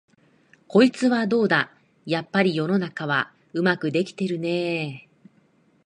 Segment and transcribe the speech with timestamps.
[0.67, 1.71] こいつはどうだ、
[2.07, 5.07] やっぱり世の中はうまくできてるねえ、